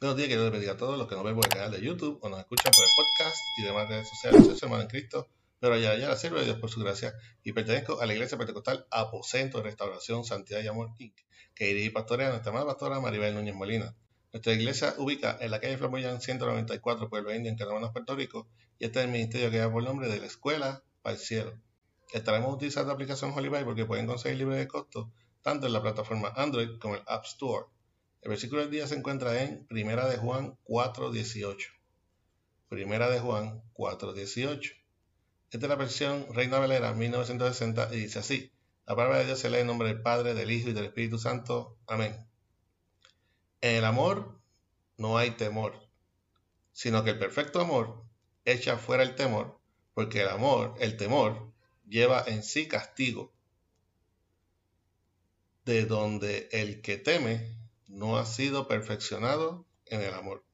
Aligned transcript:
Buenos 0.00 0.16
días, 0.16 0.28
quiero 0.28 0.50
bendiga 0.50 0.72
a 0.72 0.76
todos 0.78 0.96
los 0.96 1.06
que 1.08 1.14
nos 1.14 1.22
ven 1.24 1.34
por 1.34 1.44
el 1.44 1.52
canal 1.52 1.70
de 1.72 1.82
YouTube 1.82 2.18
o 2.22 2.30
nos 2.30 2.40
escuchan 2.40 2.72
por 2.72 2.82
el 2.82 2.90
podcast 2.96 3.36
y 3.58 3.64
demás 3.64 3.86
redes 3.86 4.08
sociales. 4.08 4.46
Soy 4.46 4.56
su 4.56 4.64
hermano 4.64 4.84
en 4.84 4.88
Cristo, 4.88 5.28
pero 5.58 5.76
ya 5.76 5.94
la 5.94 6.16
sirve 6.16 6.38
de 6.38 6.46
Dios 6.46 6.58
por 6.58 6.70
su 6.70 6.80
gracia 6.80 7.12
y 7.44 7.52
pertenezco 7.52 8.00
a 8.00 8.06
la 8.06 8.14
Iglesia 8.14 8.38
Pentecostal 8.38 8.86
Aposento 8.90 9.58
de 9.58 9.64
Restauración, 9.64 10.24
Santidad 10.24 10.62
y 10.62 10.68
Amor 10.68 10.94
Inc., 10.96 11.14
que 11.54 11.66
dirige 11.66 11.88
y 11.88 11.90
pastorea 11.90 12.30
nuestra 12.30 12.50
amada 12.50 12.64
pastora 12.64 12.98
Maribel 12.98 13.34
Núñez 13.34 13.54
Molina. 13.54 13.94
Nuestra 14.32 14.54
iglesia 14.54 14.94
ubica 14.96 15.36
en 15.38 15.50
la 15.50 15.60
calle 15.60 15.76
Flamboyán 15.76 16.22
194, 16.22 17.10
Pueblo 17.10 17.34
Indio, 17.34 17.52
en 17.52 17.58
Canadá, 17.58 17.92
Puerto 17.92 18.16
Rico, 18.16 18.48
y 18.78 18.86
este 18.86 19.00
es 19.00 19.04
el 19.04 19.12
ministerio 19.12 19.50
que 19.50 19.58
lleva 19.58 19.70
por 19.70 19.82
nombre 19.82 20.08
de 20.08 20.18
la 20.18 20.24
Escuela 20.24 20.82
para 21.02 21.16
el 21.16 21.20
Cielo. 21.20 21.60
Estaremos 22.14 22.54
utilizando 22.54 22.86
la 22.86 22.94
aplicación 22.94 23.34
Holy 23.36 23.50
porque 23.66 23.84
pueden 23.84 24.06
conseguir 24.06 24.38
libre 24.38 24.56
de 24.56 24.66
costo 24.66 25.12
tanto 25.42 25.66
en 25.66 25.74
la 25.74 25.82
plataforma 25.82 26.32
Android 26.36 26.78
como 26.78 26.94
el 26.94 27.02
App 27.06 27.26
Store. 27.26 27.66
El 28.22 28.28
versículo 28.28 28.60
del 28.60 28.70
día 28.70 28.86
se 28.86 28.96
encuentra 28.96 29.42
en 29.42 29.66
Primera 29.66 30.06
de 30.06 30.18
Juan 30.18 30.58
4.18. 30.66 31.56
Primera 32.68 33.08
de 33.08 33.18
Juan 33.18 33.62
4.18. 33.72 34.76
Esta 35.50 35.66
es 35.66 35.68
la 35.68 35.76
versión 35.76 36.26
Reina 36.34 36.58
Valera 36.58 36.92
1960 36.92 37.94
y 37.94 37.96
dice 37.96 38.18
así. 38.18 38.52
La 38.86 38.94
palabra 38.94 39.18
de 39.20 39.26
Dios 39.26 39.38
se 39.38 39.48
lee 39.48 39.60
en 39.60 39.68
nombre 39.68 39.88
del 39.88 40.02
Padre, 40.02 40.34
del 40.34 40.50
Hijo 40.50 40.68
y 40.68 40.72
del 40.74 40.84
Espíritu 40.84 41.18
Santo. 41.18 41.78
Amén. 41.86 42.26
En 43.62 43.76
el 43.76 43.84
amor 43.84 44.38
no 44.98 45.16
hay 45.16 45.30
temor, 45.32 45.74
sino 46.72 47.02
que 47.04 47.10
el 47.10 47.18
perfecto 47.18 47.60
amor 47.60 48.04
echa 48.44 48.76
fuera 48.76 49.02
el 49.02 49.14
temor, 49.14 49.58
porque 49.94 50.20
el 50.22 50.28
amor, 50.28 50.74
el 50.78 50.96
temor, 50.96 51.52
lleva 51.88 52.22
en 52.26 52.42
sí 52.42 52.68
castigo, 52.68 53.32
de 55.64 55.86
donde 55.86 56.48
el 56.52 56.82
que 56.82 56.98
teme 56.98 57.59
no 57.90 58.18
ha 58.18 58.24
sido 58.24 58.68
perfeccionado 58.68 59.66
en 59.86 60.00
el 60.00 60.14
amor. 60.14 60.44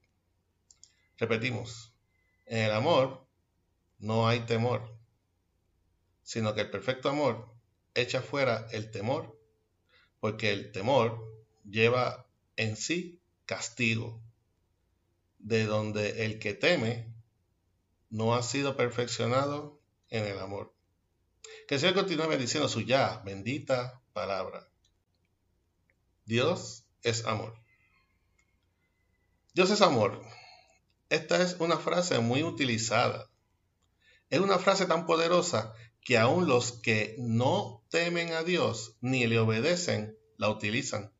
Repetimos, 1.18 1.92
en 2.46 2.64
el 2.64 2.72
amor 2.72 3.26
no 3.98 4.26
hay 4.26 4.40
temor, 4.40 4.96
sino 6.22 6.54
que 6.54 6.62
el 6.62 6.70
perfecto 6.70 7.08
amor 7.08 7.54
echa 7.94 8.22
fuera 8.22 8.66
el 8.72 8.90
temor, 8.90 9.38
porque 10.18 10.52
el 10.52 10.72
temor 10.72 11.22
lleva 11.64 12.26
en 12.56 12.76
sí 12.76 13.20
castigo, 13.44 14.20
de 15.38 15.66
donde 15.66 16.24
el 16.24 16.38
que 16.38 16.54
teme 16.54 17.14
no 18.08 18.34
ha 18.34 18.42
sido 18.42 18.76
perfeccionado 18.76 19.78
en 20.08 20.24
el 20.24 20.38
amor. 20.38 20.74
Que 21.68 21.74
el 21.74 21.80
Señor 21.80 21.96
continúe 21.96 22.28
bendiciendo 22.28 22.68
su 22.68 22.80
ya 22.80 23.22
bendita 23.24 24.02
palabra. 24.12 24.68
Dios 26.24 26.85
es 27.06 27.24
amor. 27.24 27.54
Dios 29.54 29.70
es 29.70 29.80
amor. 29.80 30.20
Esta 31.08 31.40
es 31.40 31.56
una 31.60 31.78
frase 31.78 32.18
muy 32.18 32.42
utilizada. 32.42 33.30
Es 34.28 34.40
una 34.40 34.58
frase 34.58 34.86
tan 34.86 35.06
poderosa 35.06 35.72
que 36.00 36.18
aún 36.18 36.48
los 36.48 36.72
que 36.72 37.14
no 37.18 37.84
temen 37.90 38.32
a 38.32 38.42
Dios 38.42 38.96
ni 39.00 39.26
le 39.28 39.38
obedecen 39.38 40.18
la 40.36 40.50
utilizan. 40.50 41.12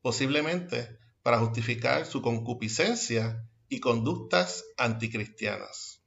Posiblemente 0.00 0.96
para 1.24 1.40
justificar 1.40 2.06
su 2.06 2.22
concupiscencia 2.22 3.48
y 3.68 3.80
conductas 3.80 4.64
anticristianas. 4.76 6.02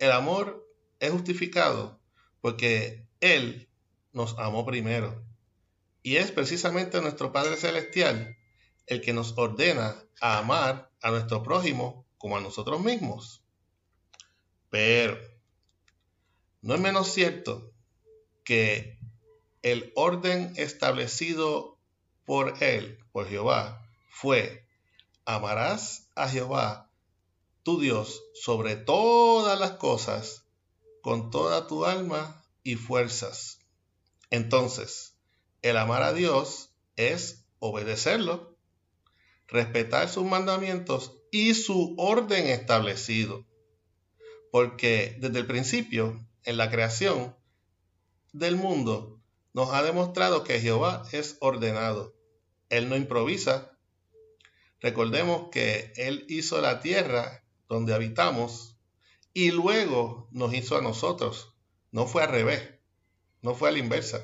El 0.00 0.10
amor 0.10 0.68
es 0.98 1.12
justificado 1.12 2.00
porque 2.40 3.08
Él 3.20 3.70
nos 4.12 4.36
amó 4.36 4.66
primero 4.66 5.24
y 6.06 6.18
es 6.18 6.30
precisamente 6.30 7.00
nuestro 7.00 7.32
Padre 7.32 7.56
Celestial 7.56 8.38
el 8.86 9.00
que 9.00 9.12
nos 9.12 9.36
ordena 9.36 9.96
a 10.20 10.38
amar 10.38 10.92
a 11.02 11.10
nuestro 11.10 11.42
prójimo 11.42 12.06
como 12.16 12.36
a 12.36 12.40
nosotros 12.40 12.80
mismos. 12.80 13.42
Pero 14.70 15.18
no 16.62 16.76
es 16.76 16.80
menos 16.80 17.12
cierto 17.12 17.72
que 18.44 19.00
el 19.62 19.92
orden 19.96 20.52
establecido 20.54 21.76
por 22.24 22.62
él, 22.62 23.00
por 23.10 23.26
Jehová, 23.26 23.84
fue 24.08 24.64
amarás 25.24 26.08
a 26.14 26.28
Jehová, 26.28 26.88
tu 27.64 27.80
Dios, 27.80 28.22
sobre 28.32 28.76
todas 28.76 29.58
las 29.58 29.72
cosas, 29.72 30.44
con 31.02 31.32
toda 31.32 31.66
tu 31.66 31.84
alma 31.84 32.44
y 32.62 32.76
fuerzas. 32.76 33.58
Entonces, 34.30 35.15
el 35.68 35.76
amar 35.76 36.02
a 36.02 36.12
Dios 36.12 36.70
es 36.94 37.44
obedecerlo, 37.58 38.56
respetar 39.48 40.08
sus 40.08 40.24
mandamientos 40.24 41.18
y 41.32 41.54
su 41.54 41.96
orden 41.98 42.46
establecido. 42.46 43.44
Porque 44.52 45.16
desde 45.20 45.40
el 45.40 45.46
principio, 45.46 46.24
en 46.44 46.56
la 46.56 46.70
creación 46.70 47.36
del 48.32 48.56
mundo, 48.56 49.20
nos 49.54 49.70
ha 49.70 49.82
demostrado 49.82 50.44
que 50.44 50.60
Jehová 50.60 51.02
es 51.10 51.36
ordenado. 51.40 52.14
Él 52.68 52.88
no 52.88 52.96
improvisa. 52.96 53.76
Recordemos 54.80 55.48
que 55.50 55.92
Él 55.96 56.26
hizo 56.28 56.60
la 56.60 56.80
tierra 56.80 57.44
donde 57.68 57.92
habitamos 57.92 58.76
y 59.32 59.50
luego 59.50 60.28
nos 60.30 60.54
hizo 60.54 60.76
a 60.76 60.82
nosotros. 60.82 61.54
No 61.90 62.06
fue 62.06 62.22
al 62.22 62.30
revés, 62.30 62.62
no 63.42 63.54
fue 63.54 63.70
a 63.70 63.72
la 63.72 63.78
inversa. 63.78 64.22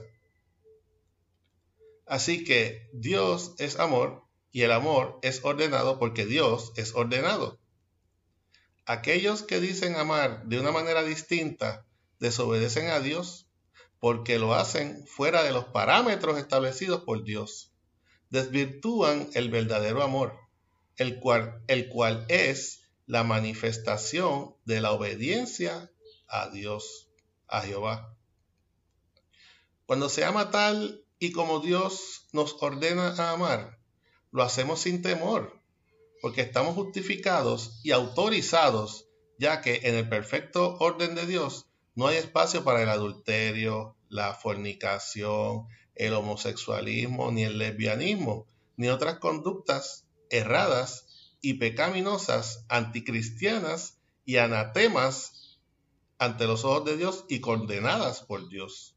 Así 2.07 2.45
que 2.45 2.89
Dios 2.93 3.55
es 3.59 3.79
amor 3.79 4.25
y 4.51 4.63
el 4.63 4.73
amor 4.73 5.19
es 5.23 5.45
ordenado 5.45 5.99
porque 5.99 6.27
Dios 6.27 6.73
es 6.77 6.95
ordenado. 6.95 7.59
Aquellos 8.85 9.43
que 9.43 9.61
dicen 9.61 9.95
amar 9.95 10.45
de 10.47 10.59
una 10.59 10.73
manera 10.73 11.03
distinta 11.03 11.87
desobedecen 12.19 12.89
a 12.89 13.01
Dios 13.01 13.49
porque 13.99 14.39
lo 14.39 14.55
hacen 14.55 15.07
fuera 15.07 15.45
de 15.45 15.53
los 15.53 15.67
parámetros 15.67 16.37
establecidos 16.37 17.03
por 17.05 17.23
Dios. 17.23 17.73
Desvirtúan 18.31 19.31
el 19.34 19.51
verdadero 19.51 20.03
amor, 20.03 20.37
el 20.97 21.21
cual, 21.21 21.63
el 21.69 21.89
cual 21.89 22.27
es 22.29 22.81
la 23.07 23.23
manifestación 23.23 24.57
de 24.65 24.81
la 24.81 24.93
obediencia 24.93 25.91
a 26.27 26.49
Dios, 26.49 27.09
a 27.47 27.61
Jehová. 27.61 28.17
Cuando 29.87 30.09
se 30.09 30.25
ama 30.25 30.51
tal 30.51 31.05
y 31.22 31.31
como 31.31 31.60
Dios 31.60 32.27
nos 32.33 32.56
ordena 32.60 33.15
a 33.16 33.31
amar, 33.31 33.78
lo 34.33 34.43
hacemos 34.43 34.81
sin 34.81 35.03
temor, 35.03 35.56
porque 36.21 36.41
estamos 36.41 36.75
justificados 36.75 37.78
y 37.84 37.93
autorizados, 37.93 39.06
ya 39.38 39.60
que 39.60 39.83
en 39.84 39.94
el 39.94 40.09
perfecto 40.09 40.77
orden 40.81 41.15
de 41.15 41.27
Dios 41.27 41.66
no 41.94 42.09
hay 42.09 42.16
espacio 42.16 42.65
para 42.65 42.83
el 42.83 42.88
adulterio, 42.88 43.94
la 44.09 44.34
fornicación, 44.34 45.69
el 45.94 46.12
homosexualismo, 46.15 47.31
ni 47.31 47.44
el 47.44 47.56
lesbianismo, 47.56 48.49
ni 48.77 48.89
otras 48.89 49.21
conductas 49.21 50.09
erradas 50.28 51.37
y 51.41 51.54
pecaminosas, 51.54 52.65
anticristianas 52.69 54.01
y 54.24 54.39
anatemas 54.39 55.60
ante 56.19 56.48
los 56.48 56.65
ojos 56.65 56.84
de 56.84 56.97
Dios 56.97 57.27
y 57.28 57.39
condenadas 57.39 58.22
por 58.22 58.48
Dios. 58.48 58.97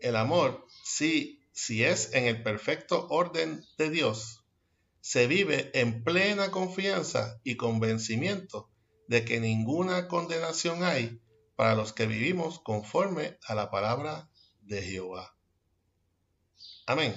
El 0.00 0.16
amor, 0.16 0.66
si, 0.82 1.42
si 1.52 1.84
es 1.84 2.14
en 2.14 2.24
el 2.24 2.42
perfecto 2.42 3.06
orden 3.10 3.64
de 3.76 3.90
Dios, 3.90 4.44
se 5.00 5.26
vive 5.26 5.70
en 5.78 6.04
plena 6.04 6.50
confianza 6.50 7.38
y 7.44 7.56
convencimiento 7.56 8.70
de 9.08 9.24
que 9.24 9.40
ninguna 9.40 10.08
condenación 10.08 10.84
hay 10.84 11.20
para 11.54 11.74
los 11.74 11.92
que 11.92 12.06
vivimos 12.06 12.60
conforme 12.60 13.38
a 13.44 13.54
la 13.54 13.70
palabra 13.70 14.30
de 14.62 14.82
Jehová. 14.82 15.34
Amén. 16.86 17.14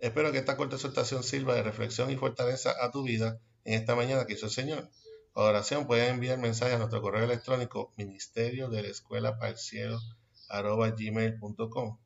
Espero 0.00 0.32
que 0.32 0.38
esta 0.38 0.56
corta 0.56 0.74
exhortación 0.74 1.22
sirva 1.22 1.54
de 1.54 1.62
reflexión 1.62 2.10
y 2.10 2.16
fortaleza 2.16 2.74
a 2.80 2.90
tu 2.90 3.04
vida 3.04 3.40
en 3.64 3.74
esta 3.74 3.94
mañana 3.94 4.26
que 4.26 4.32
hizo 4.32 4.46
el 4.46 4.52
Señor. 4.52 4.90
oración 5.34 5.86
puedes 5.86 6.10
enviar 6.10 6.38
mensaje 6.38 6.74
a 6.74 6.78
nuestro 6.78 7.00
correo 7.00 7.22
electrónico 7.22 7.92
ministerio 7.96 8.68
de 8.68 8.82
la 8.82 8.88
escuela 8.88 9.38
para 9.38 9.52
el 9.52 9.58
cielo 9.58 10.00
arroba 10.48 10.90
gmail.com. 10.90 11.98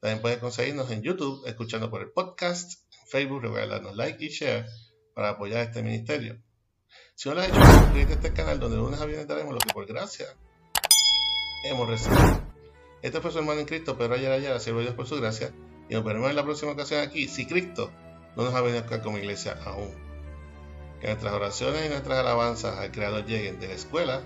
También 0.00 0.22
puedes 0.22 0.38
conseguirnos 0.38 0.90
en 0.90 1.02
YouTube, 1.02 1.46
escuchando 1.46 1.90
por 1.90 2.02
el 2.02 2.10
podcast, 2.10 2.82
en 3.00 3.06
Facebook, 3.08 3.42
regalarnos 3.42 3.96
like 3.96 4.24
y 4.24 4.28
share 4.28 4.66
para 5.14 5.30
apoyar 5.30 5.62
este 5.62 5.82
ministerio. 5.82 6.40
Si 7.14 7.28
no 7.28 7.34
lo 7.34 7.40
has 7.40 7.48
hecho, 7.48 7.64
suscríbete 7.64 8.12
a 8.12 8.16
este 8.16 8.32
canal 8.32 8.60
donde 8.60 8.76
lunes 8.76 9.00
a 9.00 9.06
viernes 9.06 9.26
daremos 9.26 9.54
lo 9.54 9.58
que 9.58 9.72
por 9.72 9.86
gracia 9.86 10.26
hemos 11.64 11.88
recibido. 11.88 12.42
Este 13.02 13.20
fue 13.20 13.30
su 13.30 13.38
hermano 13.38 13.60
en 13.60 13.66
Cristo, 13.66 13.96
pero 13.96 14.14
ayer 14.14 14.30
ayer, 14.30 14.60
sirvo 14.60 14.80
Dios 14.80 14.94
por 14.94 15.06
su 15.06 15.16
gracia, 15.16 15.52
y 15.88 15.94
nos 15.94 16.04
veremos 16.04 16.30
en 16.30 16.36
la 16.36 16.44
próxima 16.44 16.72
ocasión 16.72 17.00
aquí, 17.00 17.28
si 17.28 17.46
Cristo 17.46 17.90
no 18.36 18.44
nos 18.44 18.54
ha 18.54 18.60
venido 18.60 18.80
acá 18.80 19.02
como 19.02 19.18
iglesia 19.18 19.58
aún. 19.64 19.90
Que 21.00 21.08
nuestras 21.08 21.32
oraciones 21.32 21.86
y 21.86 21.88
nuestras 21.88 22.18
alabanzas 22.18 22.78
al 22.78 22.92
Creador 22.92 23.24
lleguen 23.24 23.58
de 23.60 23.68
la 23.68 23.74
escuela 23.74 24.22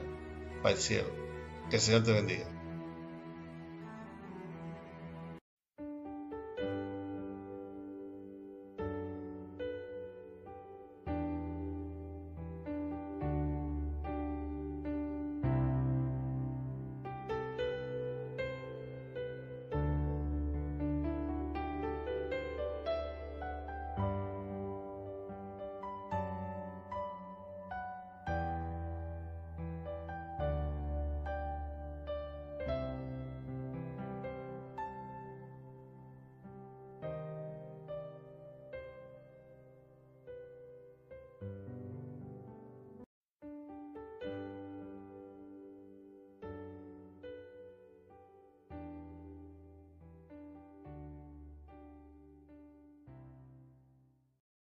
para 0.63 0.75
el 0.75 0.81
cielo. 0.81 1.09
Que 1.69 1.77
el 1.77 1.83
Señor 1.83 2.03
te 2.03 2.13
bendiga. 2.13 2.47